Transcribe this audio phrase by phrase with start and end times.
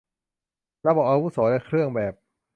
[0.87, 2.13] ระบบอาวุโส และเครื่องแบบ